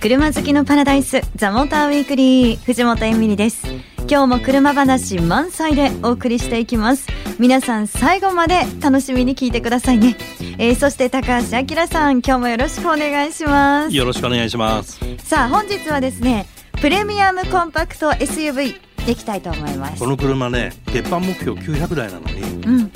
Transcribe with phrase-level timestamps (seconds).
[0.00, 3.66] 車好きのパラダイスザモーターウィークリー藤本エミリです。
[4.08, 7.06] 今日も車話満載でお送りしていきます。
[7.38, 10.16] 皆さん最後まで楽しみに聞いてくださいね、
[10.56, 13.94] えー、そして高橋明さん今日もよろしくお願いします。
[13.94, 14.98] よろしくお願いします。
[15.18, 16.46] さあ本日はですね
[16.80, 19.98] プレミアムコンパクト SUV でいきたいと思います。
[19.98, 22.90] この車ね鉄板目標900台なのに、うん、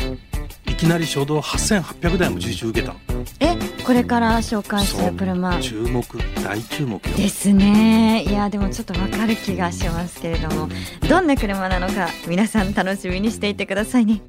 [0.71, 3.14] いきなり初動8800台も受注受けたえ
[3.85, 5.61] これから紹介する車。
[5.61, 6.05] 注目
[6.43, 8.25] 大注目ですね。
[8.27, 10.69] いやでもちょっとわかる気がしますけれども。
[11.09, 14.23] どんな車なのか皆さん楽しみにしていてくださいね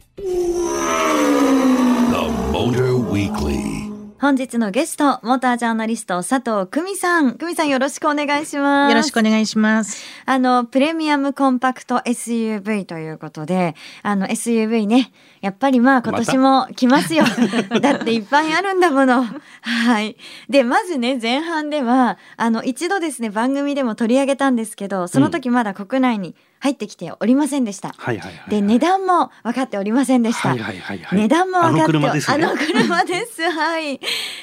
[4.17, 7.33] 本日のゲスト、モータージャーナリスト佐藤久美さん。
[7.37, 8.89] 久美さんよろしくお願いします。
[8.89, 10.05] よろしくお願いします。
[10.25, 17.25] あの、プレミアムコンパクト SUV ということで、あの SUV ね、やっぱりまあ今年も来ますよ。
[17.69, 19.25] ま、 だっていっぱいあるんだもの。
[19.61, 20.15] はい。
[20.47, 27.93] で、まずね、前半では、あの、一度ですね、番組でも取り上げたんですけど、その時まだ国内に、入ってきておりませんでした。
[27.97, 30.49] はいはいはいはい、で値段も分かっておりませんでした。
[30.49, 33.49] はいはいはいはい、値段も分かってあの車です、ね、あの車です。
[33.51, 33.93] はい。
[33.95, 33.99] い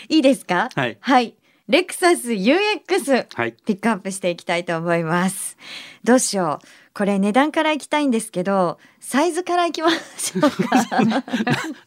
[0.08, 0.68] いですか？
[0.74, 0.98] はい。
[1.00, 1.34] はい。
[1.68, 5.56] レクサス UX、はい、ピックアップしていきたいと思います。
[6.05, 6.66] どうしよう。
[6.94, 11.24] これ値段からいきたいんですけど、サイズからいきましょうか？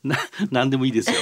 [0.50, 1.18] な、でもいいですよ。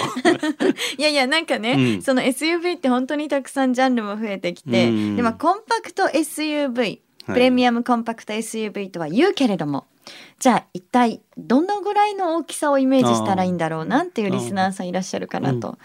[0.98, 9.86] いやいや、なんかね、うん、その SUV って本当にたくさんジャンルも増えてきて、でもコンパクト SUV プレミアムコンパクト SUV とは言うけれども、
[10.40, 15.78] じゃあ一体どのぐらいの大きさをイメージしたらいいんだろうなっていうリスナーさんいらっしゃるかなと。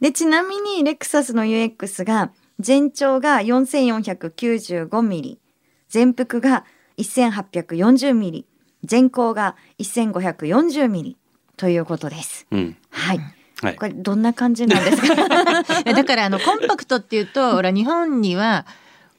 [0.00, 5.40] でちなみにレクサスの UX が全長が4495ミリ
[5.88, 6.64] 全幅が
[6.98, 8.46] 1840ミリ
[8.84, 11.16] 全高が1540ミリ
[11.56, 12.46] ということです。
[12.50, 13.20] うん、はい。
[13.62, 15.14] はい、これどんな感じなんですか？
[15.84, 18.66] だからあのコンパクトっていうとほら日本には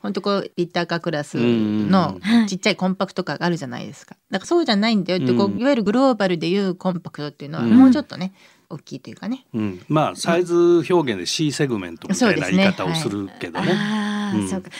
[0.05, 4.15] 本当こうリッターカークラスのちっちゃいコンパクトカーがあるじゃないですか。
[4.29, 8.33] だからそうじゃないんだよってこういわゆるグローバルでいうコンパクトっていうのはもうちょっとね、
[8.69, 14.14] 大きいというかね、うん、まあサイズ表現で C セグメントみたいな言い方をするけどね。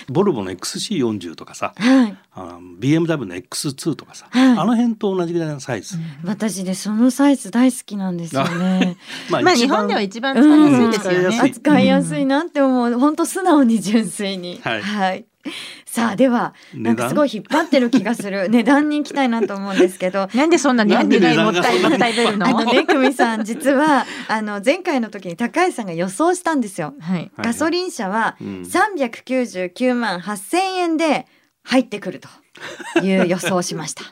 [0.10, 8.98] ボルボの XC40 とかさ、はい、あ BMW の X2 とかさ、はい、あの辺と同じぐらいのサイズ、うん、私ねそのサイズ大好きなんですよね。
[9.30, 12.94] まあ、まあ日本では一番使いやすいですよね、うん、使いやすいなって思う。
[13.00, 14.60] 本当素直に純粋に。
[14.64, 15.26] はい、はい
[15.86, 18.48] さあではなんかすごい引っ張ってる気がする。
[18.52, 20.28] 値段に行きたいなと思うんですけど。
[20.34, 22.48] なんでそんな値段もったいもったい出るの？
[22.48, 31.26] あのね久美さん実はあの前回の時に高橋さんが予想したんですよ、はい、ガソリン車は399万8000円で
[31.64, 34.04] 入ってくるという予想をしました。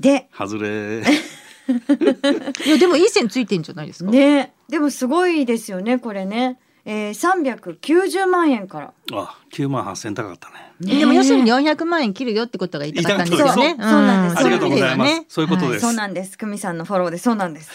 [0.00, 1.02] で外れ。
[2.66, 4.10] いやでもいい線ついてんじゃないですか？
[4.10, 4.52] ね。
[4.68, 13.70] でもすごいですよねこれねえー、390万円からあ9万8000高かったねでも要するに400万円切るよってことが言いたかったんですよね。
[13.70, 14.44] そうなんです。
[14.44, 15.24] ありがとうございます。
[15.28, 15.80] そういうことです。
[15.80, 16.36] そうなんです。
[16.36, 17.70] 久美さんのフォローでそうなんです。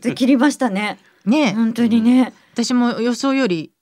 [0.00, 0.98] で切りましたね。
[1.26, 2.32] ね本当にね。
[2.54, 3.72] 私も予想より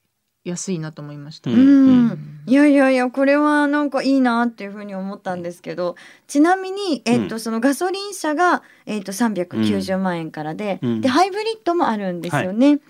[0.45, 1.51] 安いなと思いました。
[1.51, 2.43] うん。
[2.47, 5.95] いやいやいやこれはなんかいいなっていうふうに思ったんですけど、
[6.27, 12.81] ちなみにえっとそのガソリン車がえっと390万円からで、でハイブリッドもあるんですよね。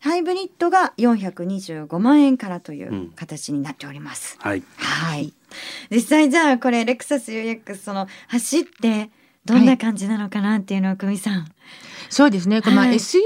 [0.00, 4.38] ハイブリッドが425万円からという形になっております。
[4.42, 4.62] うん、はい。
[4.76, 5.32] はい。
[5.90, 9.10] 実際じゃあこれレクサス UX その走って
[9.44, 11.46] どんな感じなのかなっていうのを久美さん。
[12.08, 12.62] そうですね。
[12.62, 13.20] この、まあ、SUV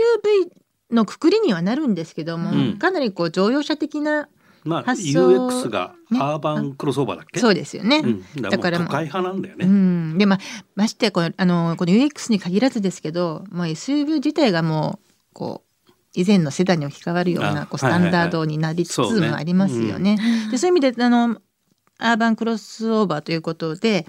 [0.91, 4.29] のくくりにはなるんですけども、うん、かなりこう乗用車的な
[4.65, 8.07] まあ、UX がアーバンクロスオーバーだっけ、ね、そうですよね、う
[8.39, 10.39] ん、だから都会派なんだよね、うん、でまあ
[10.75, 15.74] ましてこのあのこの UX に限らずですけど、まあ、SUV 自体がもうこう
[16.15, 20.17] 以前のセダンに置き換わるようなこうスタンダードになりつつもありますよね。
[20.51, 21.39] でそういう意味であの
[21.99, 24.07] アーバンクロスオーバーということで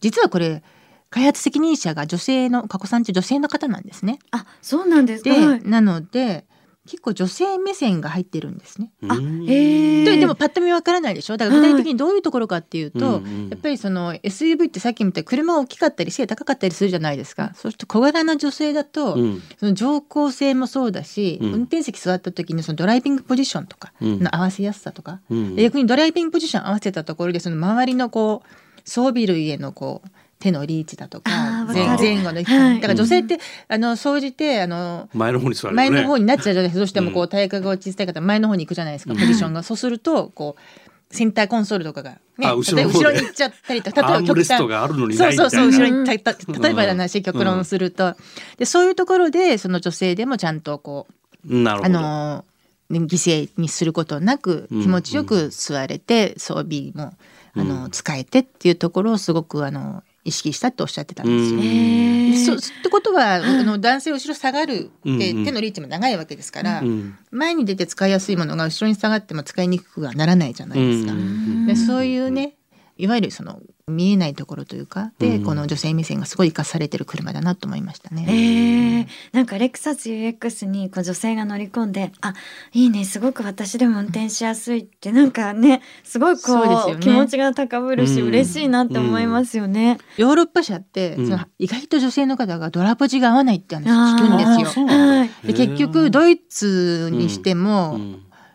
[0.00, 0.62] 実はこれ
[1.10, 4.18] 開発責任者が女性の過去産地女性の方なんですね。
[4.30, 5.58] あそうなんですか。
[5.62, 6.46] なので
[6.84, 8.90] 結構女性目線が入ってるんですね。
[9.08, 11.36] あへででもパッと見わからないでしょ？
[11.36, 25.20] だから具体的にどういうところかっていうと、はい、やっぱりその SUV ってさっき見た車が大きかったり背高かったりするじゃないですか、うん、そうすると小柄な女性だと、うん、その乗降性もそうだし、うん、運転席座った時にそのドライビングポジションとかの合わせやすさとか、
[25.56, 28.48] 逆にドライビングポジション合わせたところでその周りのこう
[28.84, 30.08] 装備類へのこう
[30.42, 31.30] 手のリーチだとか
[32.00, 36.78] 前後の、はい、だから女性って、あの総じてあの前の方に座る、ね、前の方になっちゃうじゃないですか。
[36.78, 44.02] どうしてもこう体格が小さい方前の方に行くじゃないですか、ポジションが、そうするとこうセンターコンソールとかが、ね、後ろ後ろに行っちゃったりとか。
[44.02, 44.48] 例えば極端。
[44.58, 48.16] そうそうそう後ろにたた例えばの話極論すると、
[48.58, 51.06] でそういうところでその女性でもちゃんとこ
[51.46, 51.98] うなるほど。
[51.98, 52.44] あの
[52.90, 57.14] 犠牲にすることなく気持ちよく座れて装備も
[57.54, 62.58] あの使えてっていうところをすごくあの意識したっておっしゃってたんですよ。
[62.60, 66.82] そってことは、あの男性後ろ下がるって手のリーチも長いわけですから、
[67.30, 71.12] 前に出て使いやすいものが後ろに下がっても使いにくくはならないじゃないですか。
[71.66, 72.54] でそういうね
[72.98, 78.26] いわゆるその見えないところというかで、うん、この女性目線がすごい生かされてる車だなと思いましたね。
[78.28, 82.34] えー、なんかレクサス UX にこう女性が乗り込んであ
[82.72, 89.98] いいねすごく私でも運転しやすいってなんかねすごいこう、ね、気持ちが高ぶるし、うん、嬉しいなって思いますよね。
[90.16, 93.84] ヨーロッパ車って、その意外と女性の方がドラポジが合わないって話
[94.16, 94.86] 聞くんですよ。
[95.44, 97.98] で結局ドイツにしても、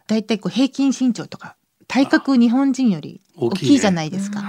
[0.08, 1.57] だいたいこう平均身長とか
[1.88, 4.42] 体格日本人より大きいじゃないですか。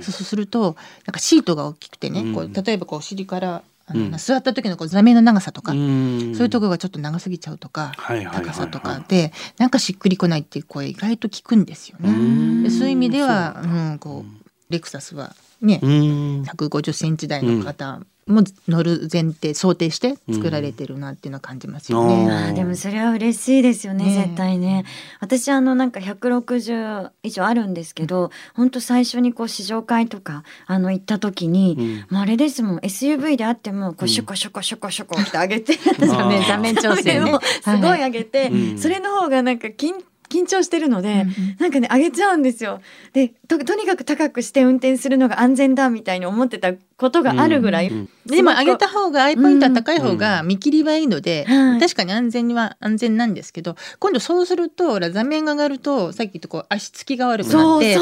[0.00, 0.76] そうすると
[1.06, 7.92] なんかシートが大きくてね、こう例えばこうお尻からあの、うん、座った時のこう座面の長さとか、そういうところがちょっと長すぎちゃうとか、
[8.32, 12.64] 高さとかでなんかしっくりこないっていう声意外と聞くんですよね。
[12.64, 22.14] でそういう意味ではう、ん、こうレクサスはね150センチ台の方も乗る前提想定して作られてるなっていうのは感じますよね。
[22.14, 24.84] うん、あでもそれは嬉しいですよね、ね、絶対ね。
[25.20, 36.08] 私あのなんか160以上あるんですけど、本、当、最初にこう試乗会とかあの行った時に、うん、もうあれですもん SUV であってもこうシュコシュコシュコシュコって上げて、 うん、
[36.46, 37.38] 座面調整ね。
[37.62, 39.94] すごい上げて、はい、それの方がなんか緊
[40.28, 42.80] 緊張してるので、うんうん、なんかね上げちゃうんですよ。
[43.12, 57.96] でととにかく高くして運転するのが安全だみたいに思ってたことがあるぐらい、うんうん、でも上げた方がアイポイントは高い方が見切りはいいので、うん、確かに安全には安全なんですけど今度そうすると座面が上がるとさっき言ったこう足つきが悪くなって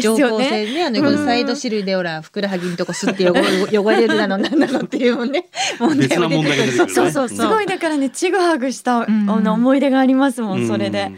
[0.00, 3.34] 乗降性ねあの、サイドシルでほらふくらはぎのとこすって汚
[3.72, 5.46] 汚れるなの なんなのっていうもね
[5.78, 7.28] 問題が出てくる、そうそうそう。
[7.28, 10.66] すごいだからねちぐはぐした、うん、思い出がありますもん。
[10.66, 11.12] それで。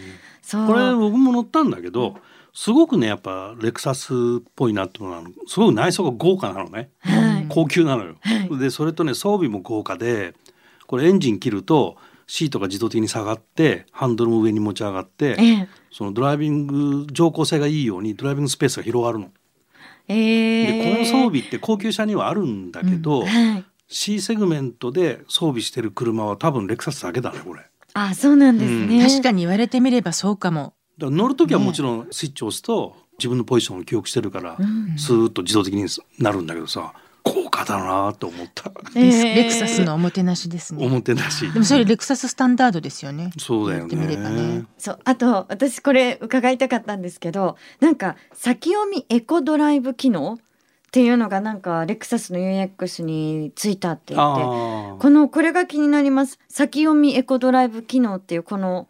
[0.57, 2.17] これ僕も乗ったんだけど
[2.55, 4.17] すごくねやっぱレクサスっ
[4.55, 8.17] ぽいなって思うのはすごく内装が豪華なのね、はい、高級なのよ。
[8.21, 10.35] はい、でそれとね装備も豪華で
[10.87, 11.97] これエンジン切ると
[12.27, 19.31] シートが自動的に下がってハンドルも上に持ち上がって、ええ、そのドライビング乗降性がいいようにドライビングスペースが広がるの。
[20.09, 23.27] えー、でこの装備って高級車にはあるんだけど、うん。
[23.27, 27.63] はい、C セグメントで装備してる車は多分レクサスだけだねこれ。
[27.95, 30.75] あそうなんですね、うん、確かに言われてみればそうかも。
[30.99, 34.57] 乗る時はもちろんスイッチを押すと、自分のポジションを記憶してるから、
[34.97, 35.87] スーッと自動的に
[36.19, 36.93] なるんだけどさ
[37.23, 40.85] 高価だなと思った、えー、レクサスのおもてなしですね。
[40.85, 41.51] おもてなし。
[41.53, 43.31] でもそれレクサススタンダードですよね。
[43.39, 50.39] そうだよね、ね、そうあと私これ伺いたかったんですけどなんか先読みエコドライブ機能
[50.93, 56.39] っていうのがなんかレクサスの UX についたって言ってこのこれが気になります。
[56.51, 58.89] 先読みエコドライブ機能っていうこの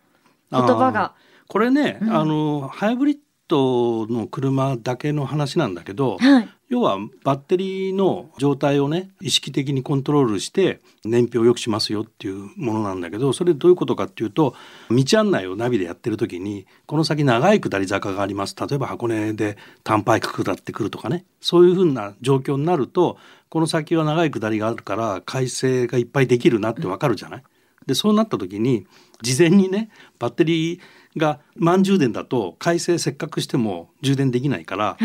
[0.51, 1.15] 言葉が。
[1.47, 14.55] これね、うん、あのハイブリッドの車だけの話なんだけど、はい、要はバッテリーの状態をね意識的にコントロールして燃費を良くしますよっていうものなんだけどそれどういうことかっていうと
[14.89, 18.57] 道案内をナビでやってる時にこの先長い下り坂があります。
[18.59, 21.27] 例えば箱根で短パイク下ってくるとかね。
[21.43, 23.19] そういうふうな状況になると
[23.51, 27.43] この先は長い下りがあるから快晴がいっぱいできるなってわかるじゃない？
[27.85, 28.87] でそうなった時に
[29.21, 30.81] 事前にねバッテリー
[31.19, 34.97] が満充電だと回生せっかくしても充電できないから、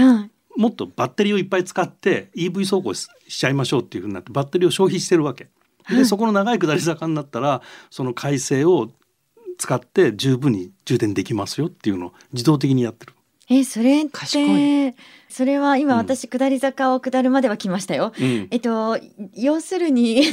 [0.57, 5.47] もっとバッテリーをいっぱい使って EV 走行しちゃいましょうっていうふうになってバッテリーを消費してるわけ。
[5.89, 8.89] でそこの長い下り坂になったらその回生を
[9.57, 13.13] 使って十分に充電できますよっていうのを自動的にやってる。
[13.49, 14.95] えそれって
[15.29, 18.11] それは今私下り坂を下るまでは来ましたよ。
[18.19, 18.99] うん、えっと
[19.35, 20.23] 要するに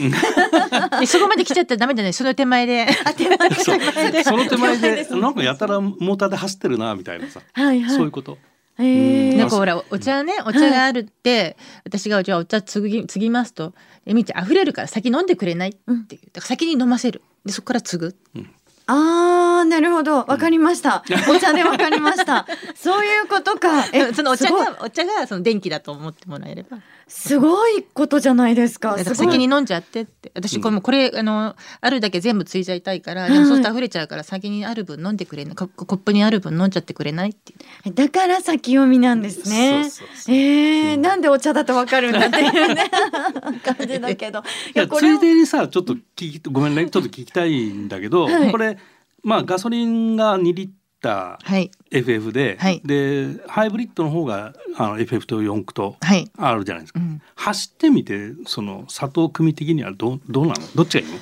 [1.07, 2.13] そこまで来ちゃったらダメじゃない？
[2.13, 2.89] その手前で。
[3.05, 4.25] あ手前で。
[4.25, 8.37] その手前でなんかやたらモーターで走ってるなみたいなさ、はいはい、そういうこと。
[8.79, 13.73] えー、なんかほらお茶ねお茶があるって、はい、私がじゃあお茶継ぎ継ぎますと
[14.07, 16.07] 「えみちゃん溢れるから先飲んでくれない?」って言う。
[16.07, 17.23] だから先に飲ませる。
[17.45, 18.17] でそこから継ぐ。
[18.35, 18.51] うん。
[18.87, 20.19] あーなるほど。
[20.19, 22.47] わかりました、うん、お茶でわかりました。
[22.75, 23.87] そういうことか。
[23.93, 28.97] え そのお茶がお茶がその電気だと思ってもらえればすごいことじゃないですか。
[28.99, 30.33] 先に飲んじゃってって。
[30.35, 35.55] 私これもこれ、あのあるだけ全部ついちゃいたいから、でもそうすると溢れちゃうから先にある分飲んでくれない。
[35.55, 37.55] コップにある分飲んじゃってくれないって
[37.91, 39.85] だから先読みなんですね。
[40.29, 42.91] えー、なんでお茶だとわかるんだっていうね。
[43.63, 44.43] 感じだけど。
[44.75, 46.89] いやついでにさちょっと聞きごめんね。
[46.89, 48.79] ちょっと聞きたいんだけど、はい、これ
[49.23, 50.71] まあガソリンが2リッ
[51.05, 55.97] ター FF で、はい、でハイブリッドの方があの FF と四駆と
[56.39, 60.55] あるじゃないですか、はいうん、走ってみてその佐藤組的にはどどうなの？
[60.75, 61.21] どっちがいいの？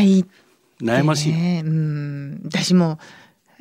[0.00, 0.24] 違い
[0.80, 2.40] 悩ましい、ね、うん。
[2.44, 2.98] 私も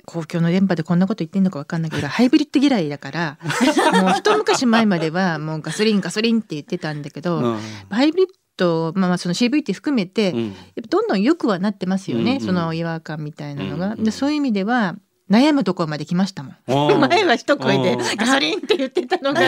[0.06, 3.38] 公共の電波でこんなこと言ってんのか分かんないけど ハイブリッド嫌いだから
[4.02, 7.60] もう一昔前まではもうガソリンガソリンって言ってたんだけど、うん、
[7.90, 8.28] ハイブリッ
[8.60, 10.56] ドまあ、その CVT 含めて、うん、
[10.90, 13.96] どんどん良くはなってますよね、うんうん、その違和感みたいなのが。
[13.96, 14.96] でそういう意味では
[15.30, 17.00] 悩むところまで来ましたもん。
[17.10, 19.42] 前 は一声でガソリンって言ってたのが。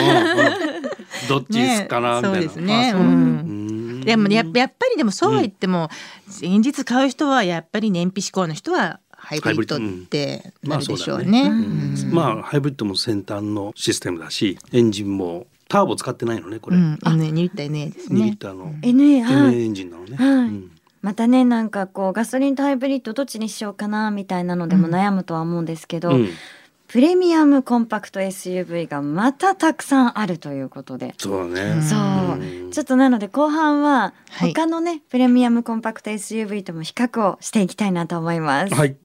[1.28, 2.92] どっちですかな、ね、そうですね。
[2.94, 5.90] うん、でもややっぱりでもそうは言っても、
[6.28, 11.50] 現実買う人はやっぱり燃費志向の人はハイブリッドってなるでしょうね。
[12.12, 16.76] まあハイブリッドも先端のシステムだしエンジンもターボ使ってないのねこれ。
[16.76, 18.20] うん、2リッター NA ですね。
[18.20, 20.16] 2リッターの NA, NA エンジンなのね。
[20.16, 20.28] はい。
[20.28, 20.70] うん。
[21.00, 26.28] またねなんかこうガソリンとハイブリッドどっちにしようかなみたいなのでも悩むとは思うんですけど、うん、
[26.88, 31.14] プレミアムコンパクト SUV がまたたくさんあるということで。
[31.16, 31.80] そうね。
[31.80, 34.12] そう、ちょっとなので後半は
[34.52, 38.74] 他のね、はい、プレミアムコンパクト SUV とも比較をしていきたいなと思います。
[38.74, 38.96] はい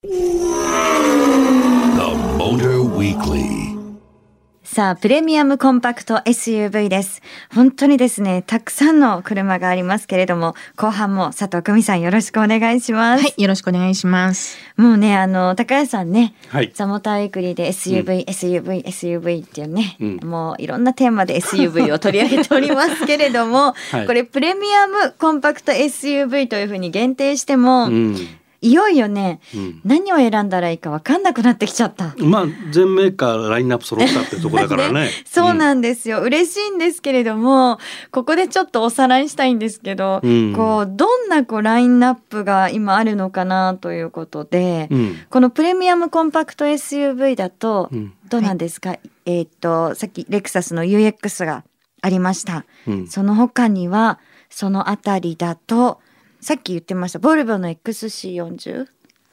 [4.67, 7.21] さあ、プレミアムコンパクト SUV です。
[7.55, 13.23] 本当にですね、たくさんの車がありますけれども、後半も佐藤久美さんよろしくお願いします。
[13.23, 14.57] はい、よろしくお願いします。
[14.75, 28.17] もうね、あの、高谷さんね、はい、ザモタイクリで SUV、うん、SUV、SUV っていうね、うん、もういろんなテーマで SUV を取り上げておりますけれども、 はい、これプレミアムコンパクト SUV というふうに限定しても、うん
[28.61, 32.15] いよいよね、うん、何を選んだらいいか分かんなくなってきちゃった。
[32.17, 35.05] まあ全メーカーラインナップ揃ったってとこだからね。
[35.05, 37.77] ね そうなんですよ、うん、嬉しいんですけれども
[38.11, 44.89] ここでちょっとおさらいしたいんですけど、うん、こうどんなこうラインナップが今あるのかなということで、
[45.29, 47.91] このプレミアムコンパクト SUV だと
[48.29, 51.63] どうなんですか、はい、えっ、とさっきレクサスの UX が
[52.01, 52.65] ありました。
[53.07, 55.99] その他にはそのあたりだと
[56.47, 57.19] さっき言ってました。
[57.19, 58.87] ボルボの XC40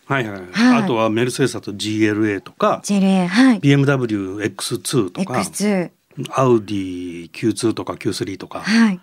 [0.07, 2.83] はいはい、はい、あとはメルセデスと GLA とか。
[2.83, 5.35] GLA、はい、BMWX2 とか。
[5.35, 5.93] X2
[6.31, 9.01] アウディ Q2 とか Q3 とか、はい、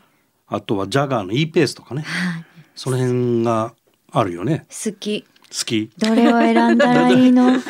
[0.48, 3.74] あとはジャガーの E ペースとかね、はい、その辺が
[4.12, 4.66] あるよね。
[4.68, 5.22] 好き。
[5.24, 5.28] 好
[5.66, 5.90] き。
[5.98, 7.48] どれを選んだらいいの？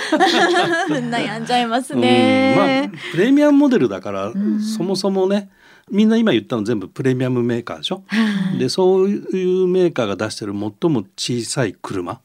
[0.90, 4.34] 悩んじゃいますね、まあプレミアムモデルだから、
[4.76, 5.52] そもそもね
[5.92, 12.22] みんな今言ったの全部プレミアムメーカーでしょ、はい、でそういうメーカーが出してる最も小さい車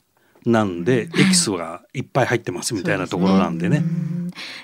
[0.47, 3.83] なんで、エキスがいっぱい入ってますみたいなところなんでね。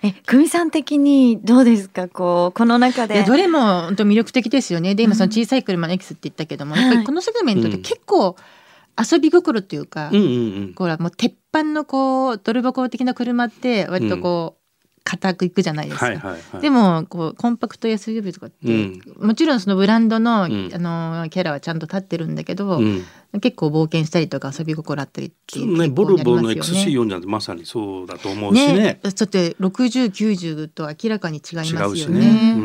[0.03, 3.25] え、久美さん的にどうですか、こうこの中で。
[3.25, 4.95] どれも本当魅力的ですよね。
[4.95, 8.37] で、今その小さい車のエキスって言ったけども、うん、やっぱりこのセグメントって結構
[8.97, 10.29] 遊び心っていうか、うんうんう
[10.67, 14.62] ん、これはもう鉄板のこうドル箱的な車って割とこう。
[15.05, 22.81] 固くいくじゃないですか、はいはいはい、でもこうコンパクト SUV とかって、うん、もちろんそのブランドの,、あのキャラはちゃんと立ってるんだけど、
[23.41, 28.75] 結構冒険したりとか遊び心あったりっていうねボルボの XC4 なんてまさにそうだと思うしね。
[28.75, 32.59] ねだって6090と明らかに違いますよね、ね、う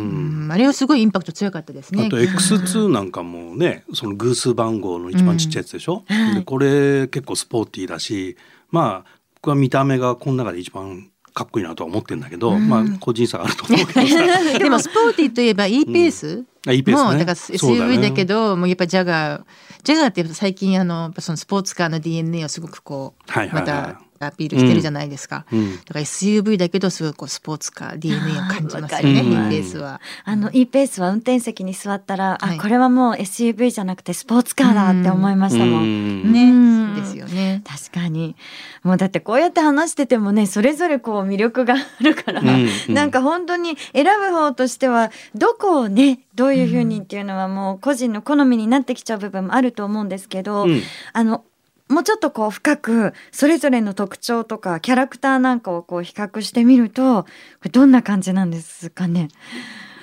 [0.48, 2.06] ん、あれはすごいインパクト強かったですね。
[2.06, 8.38] あと X2 なんかもねその偶数番号の一番ちっちゃいやつでしょ、うん、でこれ結構スポーティーだし
[8.70, 14.02] まあ僕は見た目がこの中で一番かっこいいなとは思ってるんだけど、うん、まあ個人差あると思うけど
[14.58, 19.44] でもスポーティーといえば E ペース、うん、E ペース、ね、だから SUV だけど、ね、もうやっぱジャガー
[19.84, 30.02] ジャガーって最近あのそのスポーツカーの DNA をすごくこう、はいはいはい、またアピールしてるじゃないですか、うん、だから SUV だけどすごいこうスポーツカー DNA を感じますよね E ペースは。
[30.24, 37.00] あの E ペースは運転席に座ったら、はい、あこれはもう SUV じゃなくてスポーツカーだって思いましたもん、ね。
[37.00, 37.62] ですよね。
[37.66, 38.36] 確かに。
[38.84, 42.68] もうだってこうやって話しててもねそれぞれこう魅力があるから、うん。
[42.88, 50.82] うん、なんか本当に選ぶ方としてはどこをねどういうふうにっていうのはもう個人の好みになってきちゃう部分もあると思うんですけど、うん、
[51.14, 51.44] あの
[51.90, 57.30] もうちょっとこう深くそれぞれの特徴とかキャラクターなんかをこう比較してみるとこ
[57.64, 59.30] れどんな感じなんですかね？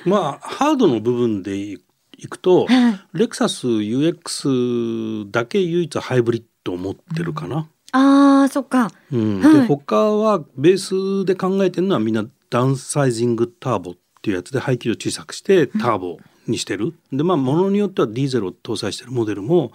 [0.04, 1.78] まあハードの部分でい
[2.28, 7.56] くと、はい、レクサス UX だけ唯一ハイブリッドを持ってるかな。
[7.56, 9.40] うん、あーそっか、うん。
[9.40, 16.94] はい、で他はベースで考えてるのはみんなダウンサイジングターボっていうやつで排気量小さくしてターボにしてる。
[17.12, 19.72] うん、でまあものによってはディーゼルを搭載してるモデルも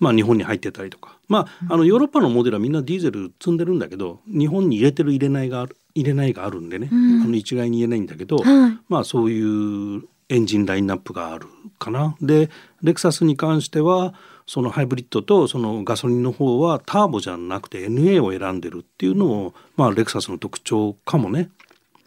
[0.00, 11.46] まあ、日本に入ってたりとか、まあ、あのヨーロッパのモデルはみんなディーゼル積んでるんだけど日本に入れてる入れないがある入れないがあるんでね、うん、あの一概に言えないんだけど、はい、まあそういうエンジンラインナップがある
[11.78, 12.16] かな。
[12.20, 12.50] で
[12.82, 14.14] レクサスに関しては
[14.46, 21.50] そのハイブリッドとそのガソリンの方はターボじゃなくて NA を選んでるっていうのも、まあ、レクサスの特徴かもね。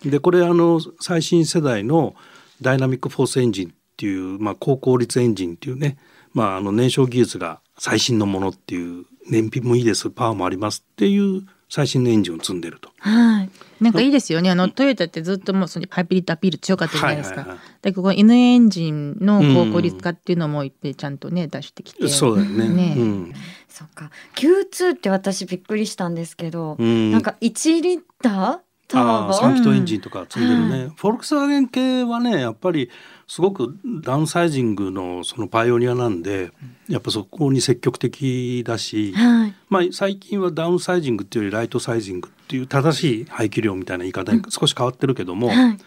[0.03, 2.15] でこれあの最新世代の
[2.61, 5.97] ダイナミックフォースエンジンっていう、まあ、高効率エンジンっていうね、
[6.33, 12.91] まあ、あの燃焼技術が最新のものっていう燃費もいいですパワーもありますっていう最新のエンジンを積んでると。
[12.99, 13.49] はい。
[13.81, 14.51] なんかいいですよね。
[14.51, 17.37] あのトヨタってずっともうそのハイブリッドアピール強かったじゃないですか。
[17.37, 22.07] はいはいはい、でここ N エンジンの高効率化っていうのもいっぺんちゃんとね出してきて。
[22.09, 22.69] そうだよね。
[22.69, 22.95] ね。
[22.95, 23.33] うん、
[23.67, 24.11] そっか。
[24.35, 28.59] Q2 って私びっくりしたんですけど、うん、なんか1リッター？
[28.95, 32.91] ああ3気筒エンジンとか積んでるね、うん、フォルクスワーゲン系はねやっぱり
[33.27, 36.51] すごくダウンサイジングのそのパイオニアなんで
[36.87, 45.77] やっぱそこに積極的だし、はい、まあ、最近はダウンサイジングっていうよりライトサイジングっていう正しい排気量みたいな言い方に少し変わってるけども、うんはい、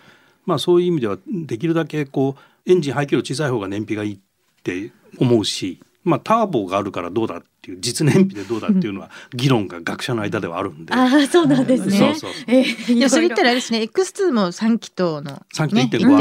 [0.44, 4.18] まあ、そういう意味ではできるだけこうエンジン排気量小さい方が燃費がいいっ
[4.62, 10.94] て思うしまあ、ターボがあるからどうだっていう実燃費でどうだっていうのは議論が学者の間ではあるんで。
[10.94, 11.96] ああそうなんですね。
[11.96, 16.16] そうそうえー、いやそれ言ったらあれですね X2 も3気筒の、3気筒1.5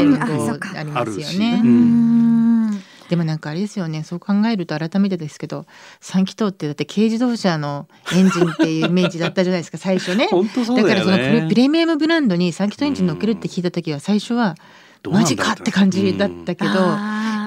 [0.76, 1.60] ありますよね。
[1.64, 2.82] うん。
[3.08, 5.66] でもなんかあれですよねそう考えると改めてですけど
[6.00, 10.28] 3気筒ってだって軽自動車のエンジンっていうイメージだったじゃないですか最初ね。
[10.30, 10.82] だね。
[10.82, 14.56] だからそのプレミアムブランドに3気筒エンジン乗っけるって聞いた時は最初は
[15.10, 16.70] マジかって感じだったけど、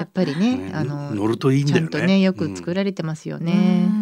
[0.04, 1.88] っぱりね、ね、あの乗るといいんだよね。
[1.90, 3.52] ちゃんとねよく作られてますよね。
[3.52, 3.56] う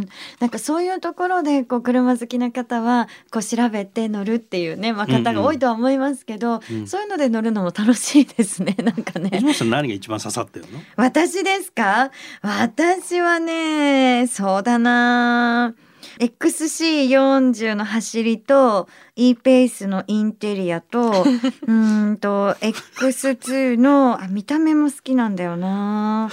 [0.04, 8.76] ん、なんかそういうところでこう車好きな方はこう調べて乗るっていうね、まあ、方が多いとは思いますけど、うんうん、そういうので乗るのも楽しいですね。
[8.82, 9.30] なんかね。
[9.64, 10.80] 何が一番刺さってるの？
[10.96, 12.10] 私ですか？
[12.42, 15.74] 私はね、そうだな。
[16.20, 18.88] XC40 の走りと
[19.18, 21.26] E ペースのインテリアと
[21.66, 26.30] うんと X2 のあ見た目も好きなんだよな。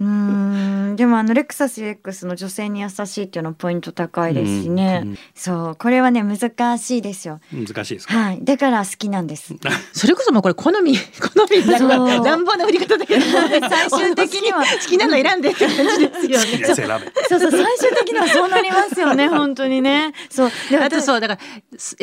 [0.00, 7.40] うんでもあのレクサス X の女性に優しいっていうのポイント高いですしね、そうこれはね難しいですよ。
[7.52, 8.38] 難しいですはい。
[8.42, 9.54] だから好きなんです。
[9.92, 13.22] それこそもうこれ好み 好みなんか乱暴な売り方だけど
[13.68, 14.62] 最終的には。
[14.62, 16.64] 好きなの選んでって感じですよね。
[17.28, 20.12] そうそう最終的にはそうなりますよね本当にね。
[20.30, 20.50] そう。
[20.80, 21.40] あとそうだから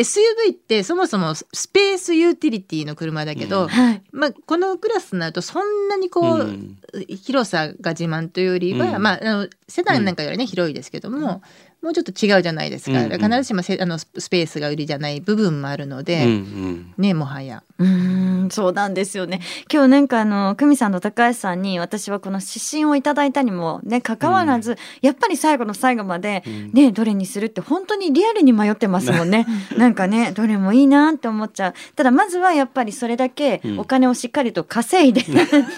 [0.09, 3.69] SUV ってそもそもスペースユーティリティの車だけど、うん。
[4.11, 11.41] まあこのクラスになるとそんなにこう、うん、広さが自慢というよりは、うん、まああのセダンなんかよりね、広いですけども、
[11.81, 17.63] もうちょっと違うじゃないですか、うんうん、必ずしもあのスペースが売りじゃない部分もあるので、うんうん、ねもはや。
[17.77, 19.39] うんそうなんですよね。
[19.71, 29.47] 今日なんかあの久美さんと高橋さんに私はこの指針をいただいたにもねかかわらず、うん、やっぱり最後の最後まで、ねどれにするって本当にリアルに迷ってますもんね。
[29.77, 31.73] なんかねどれもいいなって思っちゃう。
[31.95, 35.37] ただまずはやっぱりそれだけお金をしっかりと稼いで、うん、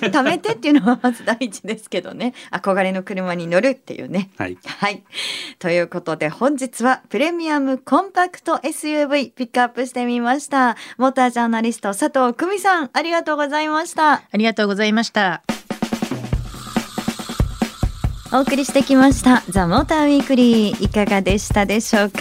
[0.09, 2.33] 貯めてっていうのはまず第一ですけどね。
[2.51, 4.31] 憧れの車に乗るっていうね。
[4.37, 5.03] はい、はい、
[5.59, 10.77] ということで本日はプレミアムコンパクト SUV ピックアップしてみました。
[10.97, 14.13] モータージャーナリスト佐藤久美さんありがとうございました。
[14.13, 15.43] ありがとうございました。
[18.33, 22.19] お送りしてきましたザ・モーターウィークリーいかがでしたでしょうか？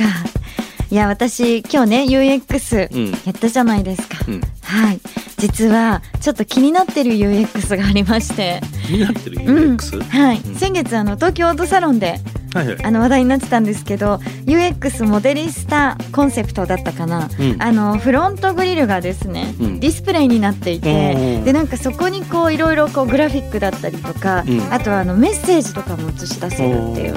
[0.90, 5.00] いや私今日ね UX やったじゃないですか、うん、はい。
[5.38, 8.60] 実はちょっと気になってる UX がありまして。
[8.86, 12.20] 気になってる UX、うん、はい、うん、先月あの東京オートサロンで
[12.52, 27.14] はいはい、あの話題になってたんですけど UX モデリスタコンセプトだったかな、うん、あのフロントグリルがですね、うん、ディスプレイになっていてでなんかそこにこういろいろこうグラフィックだったりとか、うん、あとはあのメッセージとかも映し出せるっていう。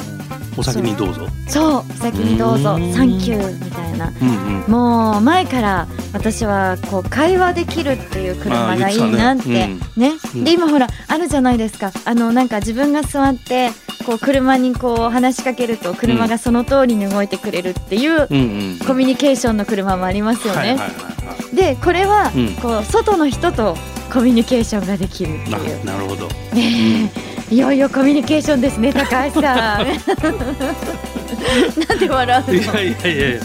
[0.55, 1.27] お先にどうぞ。
[1.47, 1.79] そう。
[1.79, 2.77] お先にどうぞ。
[2.93, 9.79] サンキューみたいな、うんうん、もう前から私はこう会話できるっていう車がいいなって、ね。
[9.97, 11.91] ね、で今ほらあるじゃないですか。
[12.05, 13.71] あのなんか自分が座って
[14.05, 18.27] こう車にこう話しかけると車がその通りに動いてくれるっていう
[18.85, 20.77] コミュニケーションの車もありますよね。
[21.53, 23.75] でこれはこう外の人と
[24.11, 25.85] コミュニケーションができるっていう。
[25.85, 26.27] なるほど。
[26.53, 27.11] ね、
[27.49, 29.87] いよいよコミュニケーションですね高橋さん。
[31.87, 32.53] なんで笑うの？
[32.53, 33.39] いやいやいやいや。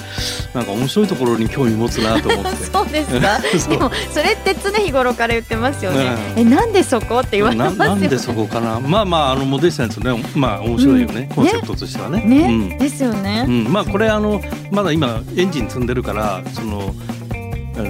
[0.55, 2.65] なんか面白いところに興味持つなと思って。
[2.73, 3.39] そうですか？
[3.69, 6.45] でもそれって常日頃から言ってますよね、え。
[6.45, 7.21] なんでそこ？
[7.21, 8.81] って言われますよ、ね、なんでそこかな？
[8.81, 12.23] まあまああのモデルさんですねまあ面白いよね、うん、コンセプトとしてはね。
[12.25, 16.95] ね、うん、ですよね、うん、まあこれあのまだ今エンジン積んでるからその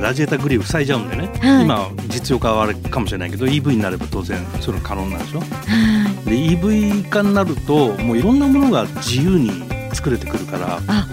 [0.03, 5.45] ラジエーターグリル塞いじゃうんでね、はい、今実用化はあれかもしれないけど EV になれば当然それ可能なんでしょ、は
[6.27, 9.51] い、で EV 化になるともういろんなものが自由に
[9.93, 10.81] 作れてくるから。
[10.87, 11.07] あ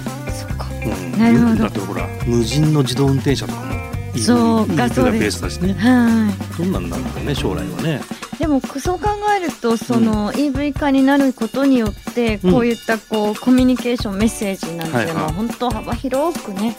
[0.85, 1.63] うん、なるほど。
[1.63, 3.75] だってほら無人の自動運転車とかも
[4.17, 5.73] そうかそうベースだしね。
[5.73, 6.57] はい。
[6.57, 8.01] どんなんだろうね将来はね。
[8.39, 16.75] でもそう考えるとその EV 化になることによってこういったこうコミュニケーションメッセージなんていうのは本当幅広くね、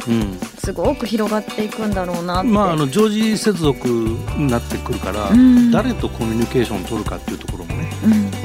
[0.59, 5.30] すごく広がっていくんだろうなまああの常時接続になってくるから、
[5.72, 7.90] 誰とコミュニケーションを取るかっていうところもね、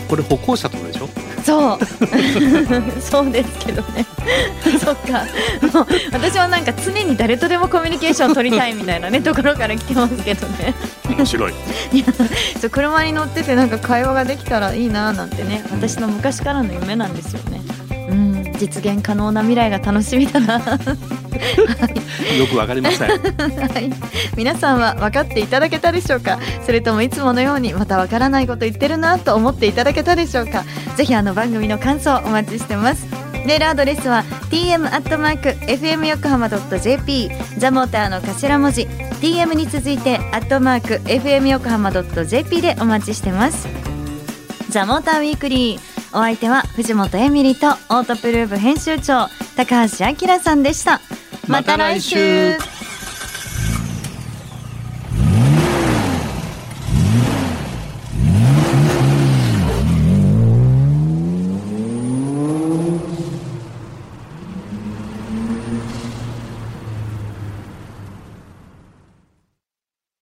[0.10, 0.91] これ歩行者とか
[1.44, 1.80] そう。
[3.02, 4.06] そうですけどね。
[4.84, 5.26] そっか。
[5.74, 10.74] もう私はなんか常に誰とでもコミュニケーションを取りたいみたいなね ところから来てますけどね。
[11.10, 11.54] 面白い。
[11.94, 12.06] いや
[12.60, 17.62] そう車に乗っててなんか会話ができたらいいななんてね私の昔からの夢なんですよね。
[18.10, 20.62] うん実現可能な未来が楽しみだな
[22.38, 23.16] よくわかりません、は
[23.80, 23.92] い、
[24.36, 26.40] 皆さんは分かっていただけたでしょうか？
[26.66, 30.64] それともいつものようにまたわからないこと言ってるなと思っていただけたでしょうか？
[30.96, 33.08] ぜひあの番組の感想お待ちしてます。
[33.46, 38.84] メールアドレスは tm アットマーク fm 横浜ドット jp ザモーターの頭文字
[39.20, 43.68] tm に続いてアットマーク fm 横浜ドット jp でお待ちしてます。
[44.70, 45.80] ザモーターウィークリー
[46.14, 51.02] お相手は藤本エミリとオートプルーブ編集長高橋明さんでした。
[51.52, 52.71] また来週。